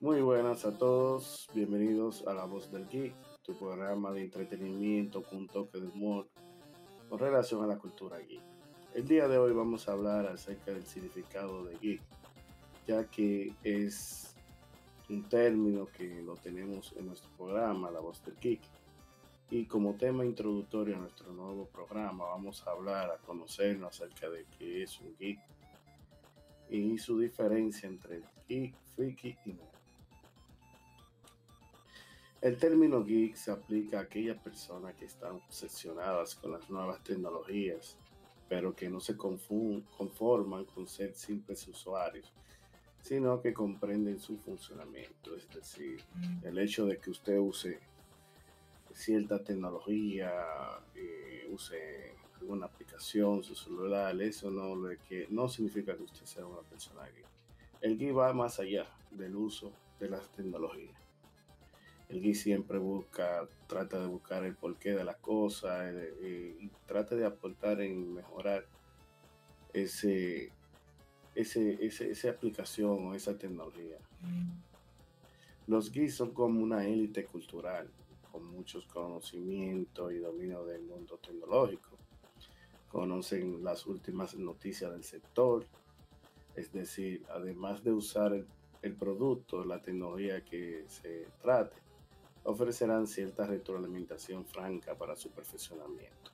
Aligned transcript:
Muy 0.00 0.20
buenas 0.20 0.64
a 0.64 0.78
todos, 0.78 1.48
bienvenidos 1.52 2.24
a 2.28 2.32
La 2.32 2.44
Voz 2.44 2.70
del 2.70 2.88
Geek, 2.88 3.16
tu 3.42 3.58
programa 3.58 4.12
de 4.12 4.22
entretenimiento 4.22 5.24
con 5.24 5.38
un 5.38 5.48
toque 5.48 5.80
de 5.80 5.88
humor 5.88 6.28
con 7.08 7.18
relación 7.18 7.64
a 7.64 7.66
la 7.66 7.78
cultura 7.78 8.20
geek. 8.20 8.40
El 8.94 9.08
día 9.08 9.26
de 9.26 9.38
hoy 9.38 9.52
vamos 9.52 9.88
a 9.88 9.92
hablar 9.92 10.26
acerca 10.26 10.70
del 10.70 10.86
significado 10.86 11.64
de 11.64 11.76
geek, 11.78 12.00
ya 12.86 13.10
que 13.10 13.52
es 13.64 14.36
un 15.08 15.28
término 15.28 15.86
que 15.86 16.22
lo 16.22 16.36
tenemos 16.36 16.94
en 16.96 17.06
nuestro 17.06 17.30
programa, 17.36 17.90
La 17.90 17.98
Voz 17.98 18.24
del 18.24 18.36
Geek. 18.36 18.60
Y 19.50 19.64
como 19.64 19.94
tema 19.94 20.24
introductorio 20.24 20.94
a 20.94 21.00
nuestro 21.00 21.32
nuevo 21.32 21.66
programa, 21.66 22.24
vamos 22.26 22.64
a 22.64 22.70
hablar, 22.70 23.10
a 23.10 23.18
conocernos 23.18 23.96
acerca 23.96 24.30
de 24.30 24.46
qué 24.56 24.84
es 24.84 25.00
un 25.00 25.16
geek 25.16 25.40
y 26.70 26.96
su 26.98 27.18
diferencia 27.18 27.88
entre 27.88 28.22
geek, 28.48 28.76
freaky 28.94 29.36
y 29.44 29.52
nerd. 29.54 29.77
El 32.40 32.56
término 32.56 33.02
geek 33.02 33.34
se 33.34 33.50
aplica 33.50 33.98
a 33.98 34.02
aquellas 34.02 34.40
personas 34.40 34.94
que 34.94 35.06
están 35.06 35.32
obsesionadas 35.32 36.36
con 36.36 36.52
las 36.52 36.70
nuevas 36.70 37.02
tecnologías, 37.02 37.96
pero 38.48 38.76
que 38.76 38.88
no 38.88 39.00
se 39.00 39.16
conforman 39.16 40.64
con 40.66 40.86
ser 40.86 41.16
simples 41.16 41.66
usuarios, 41.66 42.32
sino 43.02 43.40
que 43.42 43.52
comprenden 43.52 44.20
su 44.20 44.38
funcionamiento. 44.38 45.34
Es 45.34 45.50
decir, 45.50 46.04
el 46.44 46.58
hecho 46.58 46.86
de 46.86 46.98
que 46.98 47.10
usted 47.10 47.38
use 47.38 47.80
cierta 48.94 49.42
tecnología, 49.42 50.32
eh, 50.94 51.44
use 51.50 52.14
alguna 52.40 52.66
aplicación, 52.66 53.42
su 53.42 53.56
celular, 53.56 54.20
eso 54.22 54.48
no, 54.48 54.88
que, 55.08 55.26
no 55.30 55.48
significa 55.48 55.96
que 55.96 56.04
usted 56.04 56.24
sea 56.24 56.46
una 56.46 56.62
persona 56.62 57.04
geek. 57.04 57.26
El 57.80 57.98
geek 57.98 58.16
va 58.16 58.32
más 58.32 58.60
allá 58.60 58.86
del 59.10 59.34
uso 59.34 59.72
de 59.98 60.08
las 60.08 60.30
tecnologías 60.30 61.07
el 62.08 62.20
Gui 62.22 62.34
siempre 62.34 62.78
busca, 62.78 63.46
trata 63.66 64.00
de 64.00 64.06
buscar 64.06 64.44
el 64.44 64.54
porqué 64.54 64.92
de 64.92 65.04
las 65.04 65.16
cosas 65.16 65.92
eh, 65.92 66.14
eh, 66.22 66.56
y 66.60 66.68
trata 66.86 67.14
de 67.14 67.26
aportar 67.26 67.80
en 67.82 68.14
mejorar 68.14 68.64
ese, 69.74 70.50
ese, 71.34 71.84
esa 71.84 72.30
aplicación 72.30 73.06
o 73.06 73.14
esa 73.14 73.36
tecnología. 73.36 73.98
Los 75.66 75.90
GIS 75.90 76.16
son 76.16 76.32
como 76.32 76.62
una 76.62 76.86
élite 76.86 77.24
cultural 77.26 77.90
con 78.32 78.44
muchos 78.46 78.86
conocimientos 78.86 80.12
y 80.12 80.18
dominio 80.18 80.64
del 80.64 80.82
mundo 80.82 81.18
tecnológico. 81.18 81.90
Conocen 82.90 83.62
las 83.62 83.86
últimas 83.86 84.34
noticias 84.34 84.90
del 84.90 85.04
sector, 85.04 85.66
es 86.56 86.72
decir, 86.72 87.22
además 87.28 87.84
de 87.84 87.92
usar 87.92 88.32
el 88.80 88.94
producto, 88.94 89.62
la 89.62 89.82
tecnología 89.82 90.42
que 90.42 90.84
se 90.88 91.26
trate, 91.42 91.76
ofrecerán 92.48 93.06
cierta 93.06 93.46
retroalimentación 93.46 94.46
franca 94.46 94.96
para 94.96 95.14
su 95.16 95.30
perfeccionamiento. 95.30 96.32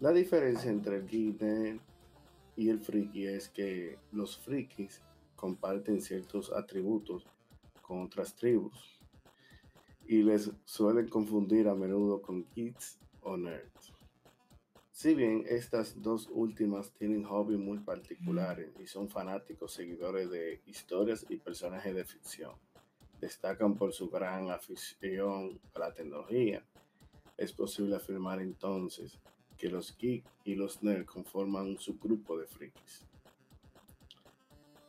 La 0.00 0.10
diferencia 0.10 0.70
entre 0.70 0.96
el 0.96 1.06
geek 1.06 1.80
y 2.56 2.70
el 2.70 2.80
friki 2.80 3.26
es 3.26 3.50
que 3.50 3.98
los 4.12 4.38
frikis 4.38 5.02
comparten 5.36 6.00
ciertos 6.00 6.50
atributos 6.50 7.26
con 7.82 8.00
otras 8.00 8.34
tribus 8.34 8.98
y 10.06 10.22
les 10.22 10.50
suelen 10.64 11.08
confundir 11.08 11.68
a 11.68 11.74
menudo 11.74 12.22
con 12.22 12.46
geeks 12.54 12.98
o 13.20 13.36
nerds. 13.36 13.92
Si 14.92 15.14
bien 15.14 15.44
estas 15.46 16.00
dos 16.00 16.30
últimas 16.32 16.90
tienen 16.92 17.24
hobbies 17.24 17.60
muy 17.60 17.78
particulares 17.78 18.70
y 18.78 18.86
son 18.86 19.10
fanáticos 19.10 19.72
seguidores 19.72 20.30
de 20.30 20.62
historias 20.64 21.26
y 21.28 21.36
personajes 21.36 21.94
de 21.94 22.04
ficción, 22.04 22.54
destacan 23.20 23.76
por 23.76 23.92
su 23.92 24.08
gran 24.08 24.50
afición 24.50 25.60
a 25.74 25.78
la 25.78 25.92
tecnología. 25.92 26.64
Es 27.36 27.52
posible 27.52 27.96
afirmar 27.96 28.40
entonces 28.40 29.18
que 29.56 29.68
los 29.68 29.96
geeks 29.96 30.30
y 30.44 30.54
los 30.54 30.82
nerds 30.82 31.06
conforman 31.06 31.66
un 31.66 31.78
subgrupo 31.78 32.38
de 32.38 32.46
frikis. 32.46 33.04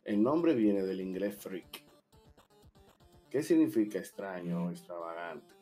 El 0.04 0.22
nombre 0.22 0.54
viene 0.54 0.82
del 0.82 1.00
inglés 1.00 1.36
freak, 1.36 1.84
¿Qué 3.30 3.42
significa 3.42 3.98
extraño 3.98 4.66
o 4.66 4.70
extravagante. 4.70 5.54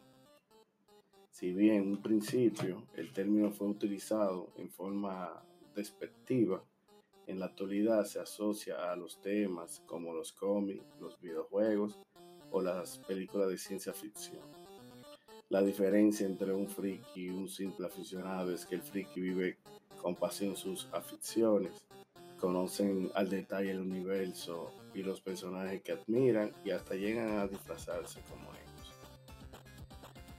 Si 1.31 1.53
bien 1.53 1.77
en 1.77 1.89
un 1.89 2.03
principio 2.03 2.85
el 2.95 3.13
término 3.13 3.53
fue 3.53 3.69
utilizado 3.69 4.49
en 4.57 4.69
forma 4.69 5.41
despectiva, 5.77 6.65
en 7.29 7.39
la 7.39 7.47
actualidad 7.47 8.05
se 8.07 8.19
asocia 8.19 8.91
a 8.91 8.97
los 8.97 9.21
temas 9.21 9.81
como 9.87 10.13
los 10.13 10.33
cómics, 10.33 10.85
los 10.99 11.21
videojuegos 11.21 11.97
o 12.51 12.61
las 12.61 12.99
películas 12.99 13.49
de 13.49 13.59
ciencia 13.59 13.93
ficción. 13.93 14.43
La 15.49 15.63
diferencia 15.63 16.27
entre 16.27 16.53
un 16.53 16.69
friki 16.69 17.27
y 17.27 17.29
un 17.29 17.49
simple 17.49 17.87
aficionado 17.87 18.55
es 18.55 18.65
que 18.65 18.77
el 18.77 18.83
friki 18.83 19.21
vive 19.21 19.59
con 20.01 20.15
pasión 20.15 20.57
sus 20.57 20.89
aficiones, 20.93 21.73
conocen 22.39 23.11
al 23.15 23.29
detalle 23.29 23.73
el 23.73 23.81
universo 23.81 24.73
y 24.95 25.03
los 25.03 25.21
personajes 25.21 25.83
que 25.83 25.93
admiran 25.93 26.53
y 26.65 26.71
hasta 26.71 26.95
llegan 26.95 27.39
a 27.39 27.47
disfrazarse 27.47 28.21
como 28.29 28.51
ellos. 28.53 28.71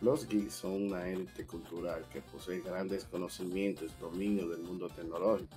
Los 0.01 0.27
geeks 0.27 0.53
son 0.53 0.87
una 0.87 1.07
élite 1.07 1.45
cultural 1.45 2.05
que 2.11 2.21
posee 2.21 2.61
grandes 2.61 3.05
conocimientos 3.05 3.91
y 3.91 4.01
dominio 4.01 4.49
del 4.49 4.61
mundo 4.61 4.89
tecnológico. 4.89 5.55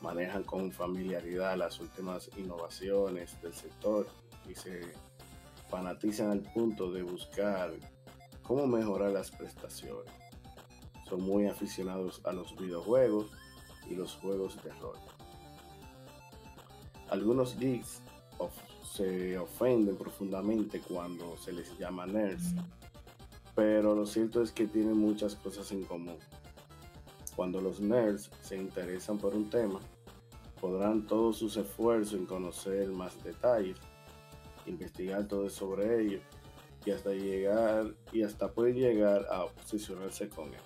Manejan 0.00 0.44
con 0.44 0.72
familiaridad 0.72 1.56
las 1.56 1.78
últimas 1.80 2.30
innovaciones 2.38 3.40
del 3.42 3.52
sector 3.52 4.06
y 4.48 4.54
se 4.54 4.80
fanatizan 5.74 6.30
al 6.30 6.40
punto 6.40 6.92
de 6.92 7.02
buscar 7.02 7.72
cómo 8.44 8.64
mejorar 8.64 9.10
las 9.10 9.32
prestaciones. 9.32 10.12
Son 11.08 11.20
muy 11.20 11.48
aficionados 11.48 12.20
a 12.22 12.32
los 12.32 12.56
videojuegos 12.56 13.32
y 13.90 13.96
los 13.96 14.14
juegos 14.14 14.56
de 14.62 14.70
rol. 14.74 14.96
Algunos 17.10 17.58
geeks 17.58 18.02
se 18.84 19.36
ofenden 19.36 19.96
profundamente 19.96 20.78
cuando 20.78 21.36
se 21.38 21.52
les 21.52 21.76
llama 21.76 22.06
nerds, 22.06 22.54
pero 23.56 23.96
lo 23.96 24.06
cierto 24.06 24.42
es 24.42 24.52
que 24.52 24.68
tienen 24.68 24.96
muchas 24.96 25.34
cosas 25.34 25.72
en 25.72 25.82
común. 25.82 26.18
Cuando 27.34 27.60
los 27.60 27.80
nerds 27.80 28.30
se 28.42 28.56
interesan 28.56 29.18
por 29.18 29.34
un 29.34 29.50
tema, 29.50 29.80
podrán 30.60 31.04
todos 31.08 31.38
sus 31.38 31.56
esfuerzos 31.56 32.14
en 32.14 32.26
conocer 32.26 32.90
más 32.90 33.20
detalles 33.24 33.76
investigar 34.66 35.26
todo 35.26 35.48
sobre 35.48 36.00
ello 36.00 36.20
y 36.84 36.90
hasta 36.90 37.10
llegar 37.10 37.94
y 38.12 38.22
hasta 38.22 38.52
puede 38.52 38.74
llegar 38.74 39.26
a 39.30 39.44
obsesionarse 39.44 40.28
con 40.28 40.48
él. 40.48 40.60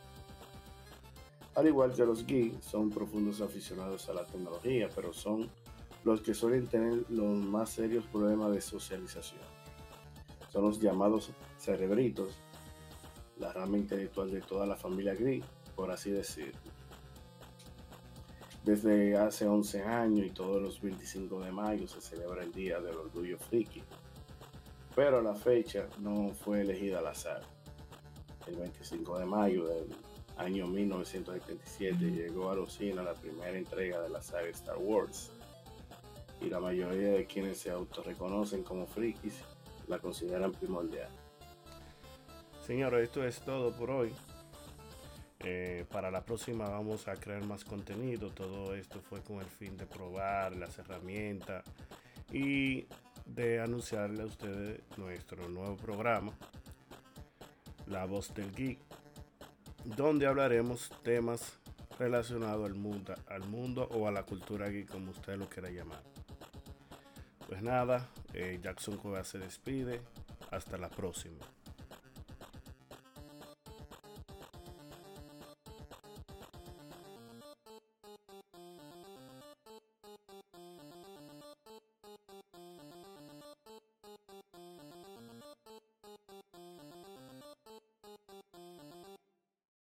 Al 1.54 1.66
igual 1.66 1.92
que 1.92 2.04
los 2.04 2.26
geeks, 2.26 2.64
son 2.64 2.90
profundos 2.90 3.40
aficionados 3.40 4.08
a 4.08 4.14
la 4.14 4.24
tecnología, 4.24 4.88
pero 4.94 5.12
son 5.12 5.48
los 6.04 6.20
que 6.20 6.34
suelen 6.34 6.66
tener 6.66 7.04
los 7.08 7.36
más 7.36 7.70
serios 7.70 8.04
problemas 8.06 8.52
de 8.52 8.60
socialización. 8.60 9.40
Son 10.52 10.64
los 10.64 10.80
llamados 10.80 11.30
cerebritos, 11.58 12.36
la 13.38 13.52
rama 13.52 13.76
intelectual 13.76 14.30
de 14.30 14.40
toda 14.40 14.66
la 14.66 14.76
familia 14.76 15.14
geek, 15.14 15.44
por 15.74 15.90
así 15.90 16.10
decirlo 16.10 16.77
desde 18.64 19.16
hace 19.16 19.46
11 19.46 19.82
años 19.82 20.26
y 20.26 20.30
todos 20.30 20.60
los 20.60 20.80
25 20.80 21.40
de 21.40 21.52
mayo 21.52 21.88
se 21.88 22.00
celebra 22.00 22.42
el 22.42 22.52
Día 22.52 22.80
del 22.80 22.96
Orgullo 22.96 23.38
Friki. 23.38 23.82
Pero 24.94 25.22
la 25.22 25.34
fecha 25.34 25.86
no 25.98 26.30
fue 26.30 26.62
elegida 26.62 26.98
al 26.98 27.06
azar. 27.06 27.42
El 28.46 28.56
25 28.56 29.18
de 29.18 29.26
mayo 29.26 29.66
del 29.66 29.94
año 30.36 30.66
1977 30.66 32.10
llegó 32.10 32.50
a 32.50 32.56
los 32.56 32.72
cines 32.72 33.04
la 33.04 33.14
primera 33.14 33.56
entrega 33.56 34.00
de 34.00 34.08
la 34.08 34.22
saga 34.22 34.48
Star 34.48 34.78
Wars. 34.78 35.30
Y 36.40 36.48
la 36.48 36.60
mayoría 36.60 37.10
de 37.10 37.26
quienes 37.26 37.58
se 37.58 37.70
autorreconocen 37.70 38.62
como 38.62 38.86
frikis 38.86 39.40
la 39.88 39.98
consideran 39.98 40.52
primordial. 40.52 41.08
Señores, 42.64 43.04
esto 43.04 43.24
es 43.24 43.40
todo 43.40 43.72
por 43.72 43.90
hoy. 43.90 44.12
Eh, 45.40 45.84
para 45.90 46.10
la 46.10 46.24
próxima 46.24 46.68
vamos 46.68 47.06
a 47.08 47.14
crear 47.14 47.44
más 47.44 47.64
contenido. 47.64 48.30
Todo 48.30 48.74
esto 48.74 49.00
fue 49.00 49.20
con 49.22 49.38
el 49.38 49.46
fin 49.46 49.76
de 49.76 49.86
probar 49.86 50.56
las 50.56 50.78
herramientas 50.78 51.64
y 52.32 52.86
de 53.24 53.60
anunciarle 53.60 54.22
a 54.22 54.26
ustedes 54.26 54.80
nuestro 54.96 55.48
nuevo 55.48 55.76
programa, 55.76 56.32
La 57.86 58.04
Voz 58.04 58.34
del 58.34 58.52
Geek, 58.54 58.78
donde 59.84 60.26
hablaremos 60.26 60.90
temas 61.02 61.58
relacionados 61.98 62.64
al 63.28 63.44
mundo, 63.44 63.88
o 63.92 64.06
a 64.06 64.12
la 64.12 64.22
cultura 64.22 64.68
geek, 64.68 64.88
como 64.88 65.10
usted 65.10 65.36
lo 65.36 65.48
quiera 65.48 65.70
llamar. 65.70 66.02
Pues 67.46 67.62
nada, 67.62 68.08
eh, 68.34 68.58
Jackson 68.62 68.96
Cueva 68.98 69.24
se 69.24 69.38
despide. 69.38 70.00
Hasta 70.50 70.78
la 70.78 70.88
próxima. 70.88 71.44